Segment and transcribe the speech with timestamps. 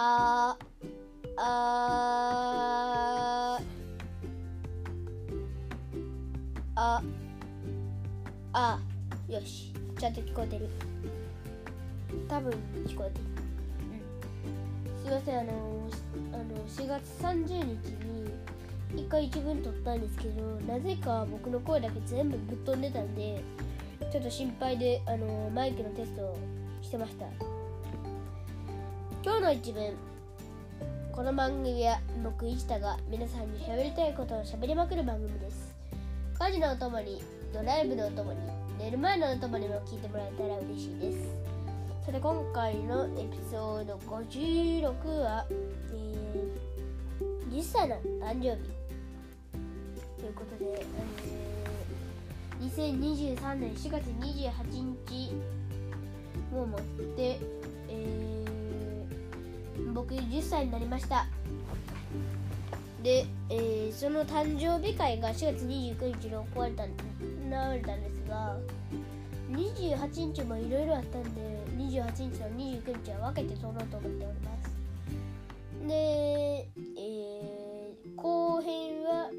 [0.00, 0.56] あ
[1.36, 1.90] あ
[6.76, 7.00] あ
[8.52, 8.78] あ
[9.28, 9.72] よし。
[9.98, 10.68] ちゃんと聞こえてる。
[12.28, 12.52] 多分
[12.86, 13.24] 聞こえてる。
[14.94, 15.02] うん。
[15.02, 15.50] すいませんあの
[16.32, 17.88] あの4月30日
[18.94, 20.42] に1回1文撮ったんですけど
[20.72, 23.42] なぜか僕の声だけ全部ぶっ飛んでたんで
[24.12, 26.38] ちょっと心配であのマイクのテストを
[26.82, 27.57] してました。
[29.20, 29.94] 今日の一文
[31.10, 35.74] この番組は僕一太が皆さんに喋りたいことを喋りまくる番組です。
[36.38, 37.20] 家事のお供に
[37.52, 38.38] ドライブのお供に
[38.78, 41.18] 寝る前のお供にも聞いてもらえたら嬉しいです。
[42.06, 48.70] それ今回のエピソード56は、えー、10歳の誕生日
[50.20, 54.52] ということで、えー、2023年4月28
[55.08, 55.32] 日
[56.54, 56.80] をもっ
[57.16, 57.40] て、
[57.88, 58.37] えー、
[59.94, 61.26] 僕10歳になりました。
[63.02, 68.56] で、えー、その誕生日会が4月29日に行われた行われたんですが
[69.50, 71.40] 28日もいろいろあったんで
[71.76, 74.68] 28日と29日は分けて撮ろうと思っております。
[75.86, 79.30] で、えー、後編は、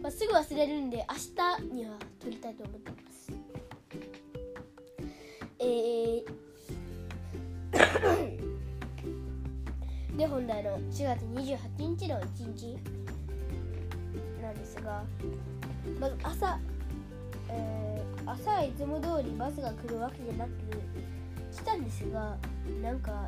[0.00, 3.32] まあ、すぐ忘れるんで明日には撮りたいと思ってます。
[5.58, 6.49] えー
[10.20, 12.76] で本来の4月28日の1日
[14.42, 15.02] なんですが
[15.98, 16.58] まず朝、
[17.48, 20.50] えー、朝はいつも通りバスが来るわけじゃなく
[21.50, 22.36] 来たんですが
[22.82, 23.26] なんか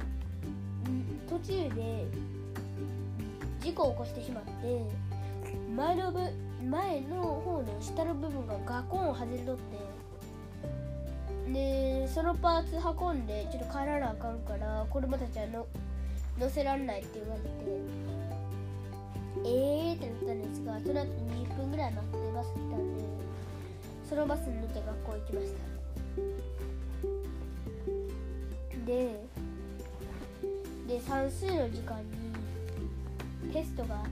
[1.30, 2.04] 途中で
[3.62, 4.50] 事故を起こしてしまって
[5.74, 6.18] 前の部
[6.62, 9.82] 前の方の下の部分がガコンを外れとって
[11.54, 15.66] でそのパーツ運んでちょっと帰らなあかんから子供たちはの
[16.38, 17.48] 乗せられないって言われて
[19.44, 23.03] えーってなったんですがその後2分ぐらい待ってバス来たんで
[24.09, 25.72] そのバスに乗って学校行きました。
[28.87, 29.25] で
[30.88, 34.10] で算数の時間にテストがあって、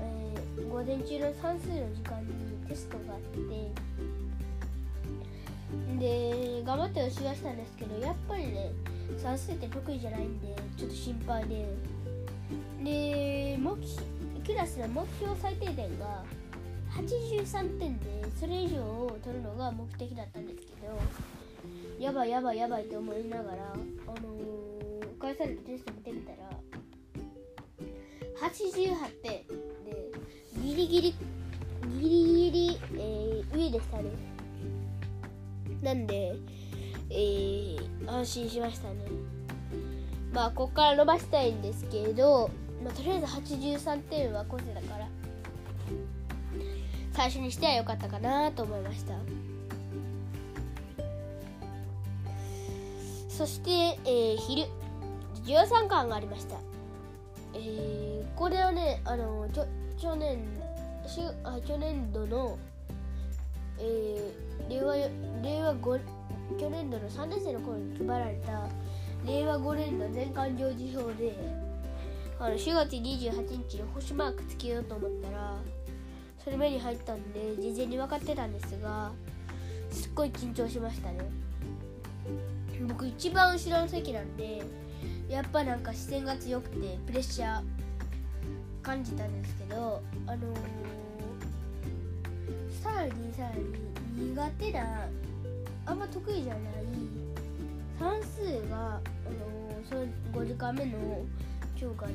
[0.00, 2.26] えー、午前中の算数の時間に
[2.68, 3.38] テストがあって
[5.98, 8.72] で頑張って押し出したんですけどやっぱりね
[9.16, 11.66] 算数って得意じゃないんでちょっと心配で。
[12.82, 13.76] で目
[14.46, 16.24] クラスの目標最低点が
[16.90, 20.98] 83点でそれ以上を取るのが目的だったんですけど
[21.98, 23.76] やばいやばいやばいと思いながら、あ
[24.20, 26.38] のー、返されたテスト見てみたら
[28.40, 29.44] 88点で
[30.62, 31.14] ギリギリ
[32.00, 34.04] ギリギリ、えー、上でしたね。
[35.82, 36.36] なんで
[37.10, 38.96] えー、安心しましたね。
[40.32, 42.50] まあここから伸ばしたいんですけど、
[42.84, 45.08] まあ、とりあえず83点は個性だから
[47.12, 49.14] 最初にしてはよかったかなと思いました。
[53.28, 54.66] そして、えー、昼。
[55.44, 56.56] 13巻がありました。
[57.54, 59.66] えー、これはねあのちょ
[59.98, 60.38] 去年
[61.06, 62.58] しあ去年度の
[63.80, 66.00] えー、令和令和5
[66.56, 68.68] 去年度の3年生の頃に配られた
[69.26, 71.36] 令和5年度年間行事表で
[72.40, 75.56] あの4月28日に星マークつけようと思ったら
[76.42, 79.12] それ目に入ったんで事前に分かってたんですが
[79.90, 81.18] すっごい緊張しましたね。
[82.86, 84.62] 僕一番後ろの席なんで
[85.28, 87.62] やっぱなんか視線が強くてプレッシャー
[88.82, 90.56] 感じたんですけどあのー、
[92.82, 95.08] さらにさらに苦手な
[95.88, 96.62] あんま得意じゃない。
[97.98, 101.24] 算数が、あの、その5時間目の
[101.76, 102.12] 教科で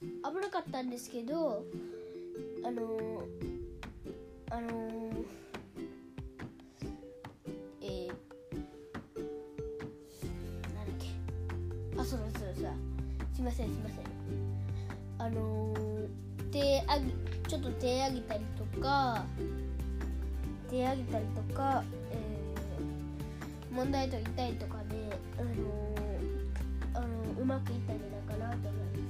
[0.00, 1.64] 危なかったんですけど
[2.64, 3.22] あの、
[4.50, 5.24] あのー、
[7.82, 8.08] えー、
[10.74, 12.00] なんだっけ。
[12.00, 12.72] あそうそうそう
[13.34, 14.04] すいませんすいません。
[15.18, 16.08] あのー、
[16.50, 17.12] 手あぎ
[17.48, 19.24] ちょっと手上げたりとか
[20.70, 21.84] 手上げたりとか、
[23.76, 24.96] 問題解いたりとかで、
[25.38, 25.54] あのー、
[26.94, 27.06] あの、
[27.42, 29.00] うまくいったんじゃないかなと思います。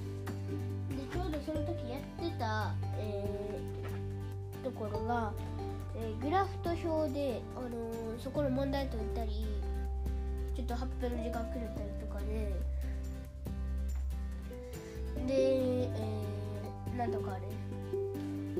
[0.96, 5.32] でちょうどその時やってた、えー、ところが、
[5.94, 7.68] えー、グラフと表で、あの、
[8.18, 9.46] そこの問題解いたり
[10.56, 12.52] ちょっと発表の時間くれたりとかで
[15.26, 17.42] で、えー、なんとかね、
[18.56, 18.58] え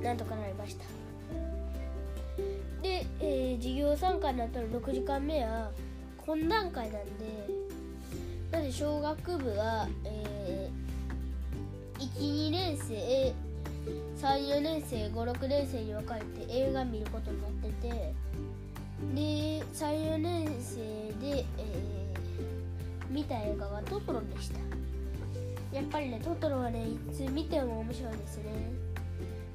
[0.00, 0.99] ー、なんとかなりました。
[2.90, 5.70] で、えー、授業参加になったら6時間目は
[6.26, 7.48] 懇談会なんで
[8.50, 13.32] まず小学部は、えー、12年生
[14.20, 18.14] 34年生56年生に分かれて映画見ることになってて
[19.14, 20.80] で34年生
[21.24, 24.58] で、えー、見た映画がトトロでした。
[25.72, 28.44] やっぱりねトトロはねいつ見ても面白いですね。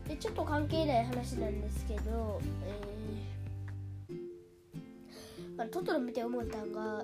[0.08, 7.04] でちょっと関係ない話なんですけど、えー、あトトロ見て思ったんが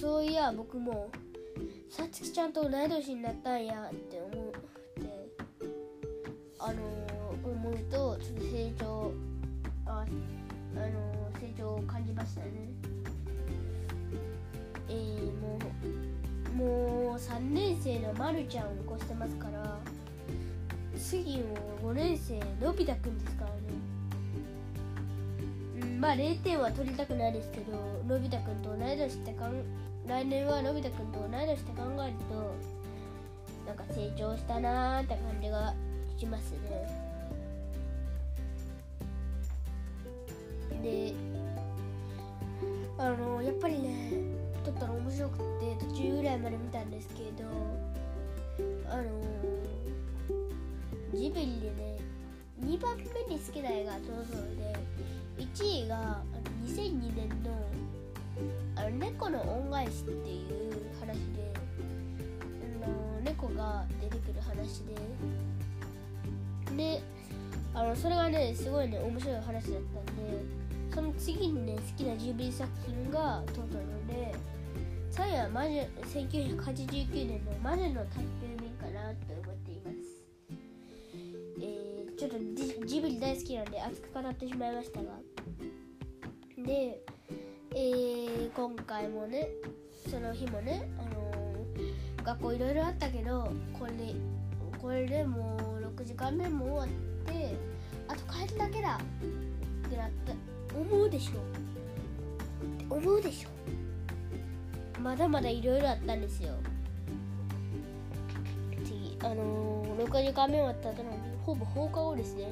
[0.00, 1.10] そういや僕も
[1.90, 4.50] さつきちゃんと同い年になったんやって思っ
[5.02, 5.28] て
[6.58, 9.12] あのー、思うとちょっと成長
[9.86, 12.48] ああのー、成長を感じましたね。
[14.88, 19.78] えー、もうもう3年生のまるちゃんを起こしてますから
[20.98, 23.60] 次も5年生のび太くんですからね。
[26.02, 29.62] まあ0点は取りたくないですけどのび太くんと同い年ってかん
[30.04, 32.54] 来年はのび太くんと同い年って考えると
[33.64, 35.72] なんか成長したなーって感じが
[36.18, 37.12] しますね。
[40.82, 41.14] で
[42.98, 44.10] あのやっぱりね
[44.64, 47.48] 撮ったら面白くて途中ぐらいまで見たんですけど
[48.90, 49.04] あの
[51.14, 51.91] ジブリでね
[52.64, 54.76] 2番目に好きな映画トロトロで
[55.38, 56.22] 1位があの
[56.66, 57.50] 2002年の
[58.76, 61.52] あの猫の恩返しっていう話で
[62.84, 64.94] あの猫が出てくる話で
[66.76, 67.02] で
[67.74, 69.72] あのそれがねすごいね面白い話だったん
[70.16, 70.62] で
[70.94, 74.34] その次にね好きなジブリ作品がトトロで
[75.10, 78.51] 3位は魔女1989年の「魔女の宅急
[82.22, 85.06] ちょっとジブリ大好きなんで熱く語ってしまいましたが。
[86.56, 87.02] で、
[87.74, 89.48] えー、今回もね
[90.08, 93.92] その日もね、あのー、学校いろいろあったけどこれ
[94.80, 96.88] これでもう6時間目も終わっ
[97.26, 97.56] て
[98.06, 99.00] あと帰るだけだ
[99.86, 100.78] ってなった。
[100.78, 102.94] 思うでしょ？
[102.94, 105.00] 思うでしょ？
[105.00, 106.50] まだまだいろいろあったんですよ。
[109.22, 111.10] あのー、6時間目終わった後の
[111.46, 112.48] ほぼ放課後ですね。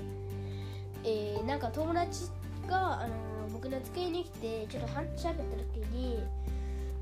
[1.04, 2.26] えー、なんか友達
[2.68, 6.22] が、あのー、僕の机に来てちょっとしゃべった時に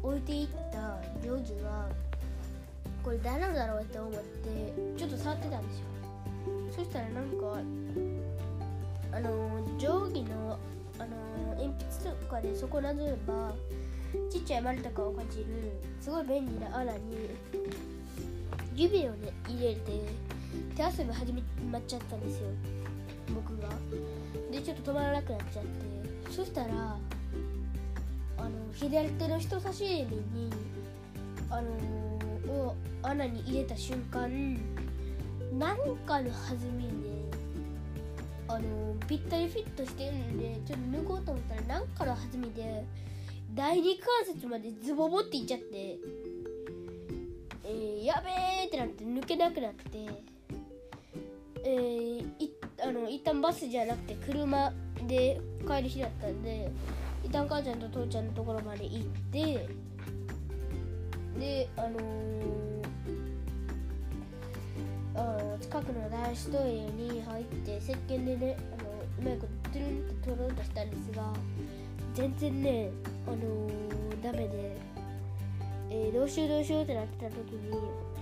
[0.02, 1.88] 置いていった定規が
[3.02, 4.18] これ誰のだろうって思って
[4.96, 5.84] ちょっと触ってたんですよ。
[6.76, 7.58] そしたらなんか
[9.12, 10.58] あの、定規の
[10.98, 11.16] あの
[11.56, 13.54] 鉛筆とかでそこなぞれば
[14.30, 15.46] ちっちゃい丸とかを感じる
[16.00, 17.30] すごい便利な穴に
[18.78, 19.80] 指をね入れて
[20.76, 21.32] 手遊び始
[21.70, 22.48] まっちゃったんですよ。
[23.34, 23.68] 僕が。
[24.52, 26.32] でちょっと止まらなくなっちゃって。
[26.32, 26.68] そしたら
[28.36, 30.50] あの左手の人差し指に
[31.50, 31.70] あの
[32.52, 34.30] を穴に入れた瞬間
[35.58, 35.76] 何
[36.06, 37.36] かの弾みで
[38.46, 42.84] あのぴったりフィットしてるんでちょっと抜こうと思ったら何かの弾みで
[43.54, 45.98] 第二関節までズボボっていっちゃって、
[48.08, 50.08] やべえってなって抜けなくなって、
[51.64, 52.52] えー、い
[52.82, 54.72] あの一旦バスじゃなくて車
[55.06, 56.70] で帰る日だったんで
[57.22, 59.68] 一旦母ちゃんと父ちゃんのところまで行って
[61.38, 62.68] であのー
[65.68, 71.32] 近くの男子トイレに入って石鹸でねあのうまいことトゥルンって取ろうとしたんですが
[72.14, 72.90] 全然ね
[73.26, 74.76] あのー、ダメで、
[75.90, 77.72] えー、どうしようどうしようってなってた時に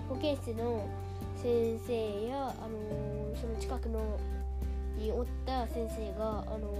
[0.09, 0.89] 保健室の
[1.37, 4.19] 先生や、あのー、その近くの
[4.97, 6.73] におった先生が、あの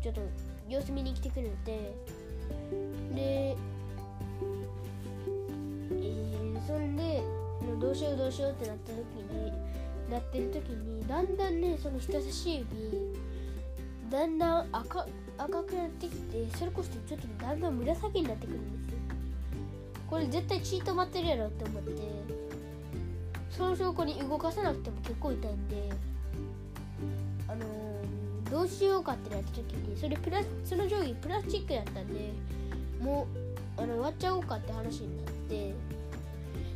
[0.00, 0.20] ー、ちょっと
[0.68, 1.94] 様子見に来てくれて
[3.14, 7.22] で、えー、そんで
[7.80, 8.98] どうしようどうしようってなった時
[9.32, 9.52] に
[10.10, 12.66] なってる時にだんだんねその人差し指
[14.10, 15.06] だんだん赤
[15.38, 18.83] 赤くなってきてそれこそちょっとだんだん紫になってくるんです
[20.08, 22.02] これ絶対血止まってるやろって思って
[23.50, 25.90] その証拠に動かさなくても結構痛いんで
[27.48, 32.32] あのー、どうしようかってなった時にそれプラその定規プラスチックやったんで
[33.00, 33.26] も
[33.78, 35.74] うあの割っちゃおうかって話になって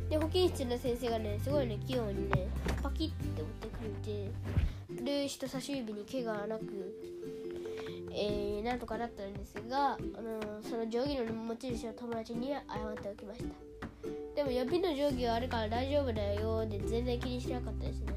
[0.09, 2.47] で保健室の先生がねすごいね器用にね
[2.81, 6.63] パキッて折ってくれてで人差し指に怪我なく
[8.11, 13.69] えー、なんとかなったんですが、あのその定規の持ち主の友達に謝っておきました。
[14.35, 18.13] でも予備の定規があるから大丈夫だよで全然気にしなかったですね。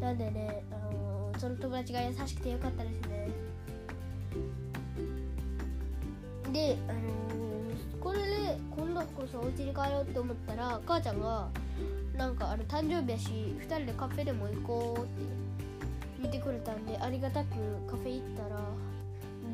[0.00, 3.28] なんでね、あのその友達が優しくてよかったですね。
[6.52, 6.98] で、あの
[8.00, 11.48] これで今度こそお家に帰ろうって思ったら母ちゃんが
[12.16, 15.40] なんかあの誕生日やし2人でカフェでも行こうって
[16.20, 17.50] 見てくれたんでありがたく
[17.88, 18.60] カフェ行ったら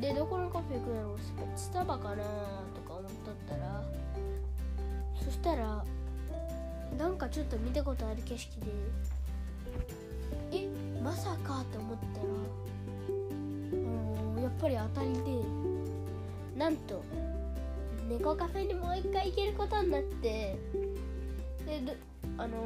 [0.01, 1.17] でどこのカフェ行くの
[1.55, 3.83] スタバかなとか思っとったら
[5.23, 5.83] そしたら
[6.97, 8.67] なんかちょっと見たことある景色で
[10.51, 10.67] え
[11.01, 12.25] まさかと思ったら
[13.73, 15.19] あのやっぱり当たりで
[16.57, 17.03] なんと
[18.09, 20.57] 猫カフェにもう一回行けることになって
[21.65, 21.97] で
[22.37, 22.57] あの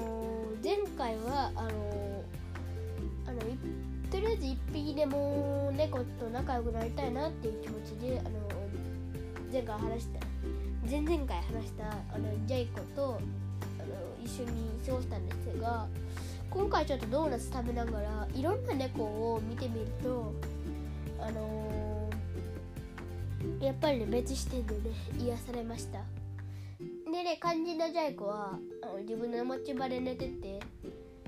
[0.63, 2.23] 前回はあの
[3.27, 3.39] あの
[4.11, 8.31] とりあえず1匹でも猫と仲良くなりたいなっていう気持ちであの
[9.51, 10.19] 前回話した
[10.89, 13.21] 前々回話したあのジャイコと
[13.79, 13.87] あの
[14.21, 15.87] 一緒に過ごしたんですが
[16.49, 20.33] 今回ちょっとドーナツ食べながらいろんな猫を見てみると
[21.21, 22.09] あの、
[23.61, 24.81] やっぱりね別視点でね
[25.19, 25.99] 癒されました
[26.79, 30.59] でね肝心のジャイコはあの自分の持ち場で寝てて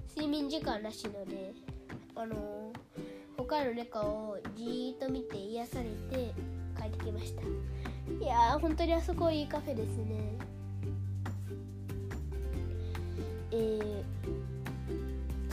[0.09, 1.53] 睡眠時間らしいので
[2.15, 2.62] あのー、
[3.45, 5.85] 他の猫をじーっと見て癒され
[6.15, 6.33] て
[6.79, 7.41] 帰ってきました。
[7.43, 10.37] いやー本当にあそこいいカフェですね。
[13.51, 14.03] えー、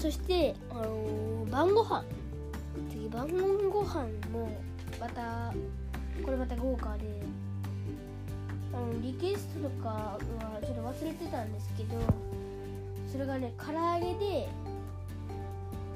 [0.01, 2.05] そしてあのー、晩ご飯。
[2.89, 3.27] 次晩
[3.71, 4.49] ご飯も
[5.01, 5.53] また
[6.25, 7.21] これまた豪華で
[8.73, 10.19] あのリクエストとかは
[10.63, 11.99] ちょっと忘れてたんですけど
[13.11, 14.49] それがね唐揚げで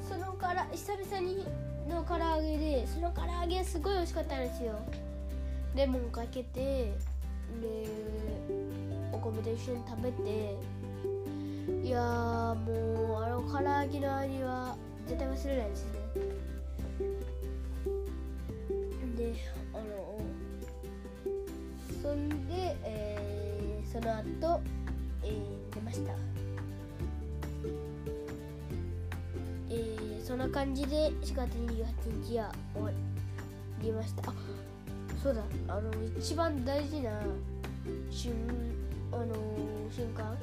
[0.09, 1.47] そのから久々に
[1.89, 4.79] の唐揚げでその唐揚げすごい美味しかったんですよ。
[5.75, 6.93] レモンかけてで
[9.13, 10.57] お米と一緒に食べて。
[11.83, 14.77] いやもうあの唐揚げの味は
[15.07, 15.93] 絶対忘れないですね。
[19.17, 19.35] で
[19.73, 19.85] あの
[22.03, 24.61] そんで、えー、その後、
[25.23, 26.13] えー、出ました。
[30.35, 32.91] そんな感じで4月28日は終わ
[33.81, 34.33] りました。
[34.33, 34.35] あ
[35.23, 35.45] そうだ。
[35.69, 37.21] あの一番大事な
[38.11, 38.35] 瞬
[39.13, 39.27] あの
[39.93, 40.37] 瞬間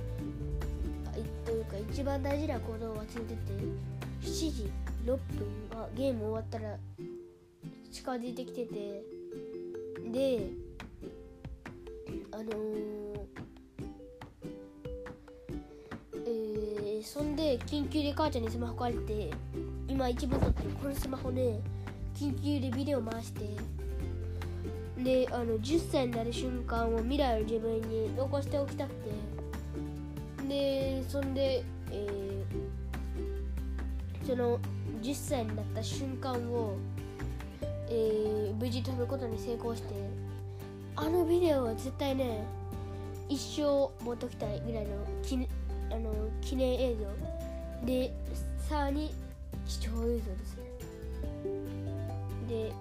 [1.43, 3.51] というか一番大事な行動を忘れてて
[4.21, 4.71] 7時
[5.03, 5.19] 6分
[5.69, 6.77] がゲーム終わったら
[7.91, 9.03] 近づいてきてて
[10.09, 10.51] で
[12.31, 13.25] あのー、
[16.25, 19.31] えー、そんで緊急で母ちゃんにスマホ借りて
[20.01, 21.59] 今一部撮ってるこのスマホで
[22.15, 23.41] 緊急でビデオ回して
[24.97, 29.11] であの10歳になる瞬間を未来の自分に残しておきたくて。
[30.49, 34.59] でそんで、えー、その
[35.03, 36.77] 10歳になった瞬間を、
[37.87, 39.93] えー、無事飛ぶことに成功して
[40.95, 42.43] あのビデオは絶対ね
[43.29, 45.47] 一生持っときたいぐらいの記
[45.91, 47.85] あの記念映像。
[47.85, 48.11] で
[48.67, 49.13] さらに
[49.79, 50.63] 貴重映像ですね。
[52.49, 52.73] で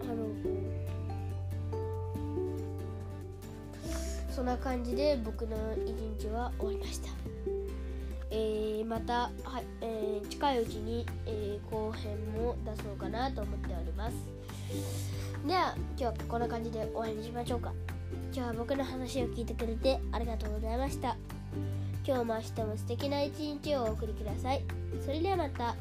[0.00, 0.26] あの
[4.34, 5.90] そんな感じで僕の一
[6.24, 7.10] 日は終わりました、
[8.30, 14.14] えー、また、はえー、近いうちに、えー、後編も出そうかなと思っております。
[15.46, 17.74] では今日はこんな感じで終わりにしましょうか。
[18.32, 21.14] 今日は僕の話を聞いてくれてありがとうございました。
[22.06, 24.81] 今日も明日も素敵な一日をお送りください。
[25.00, 25.74] それではまた。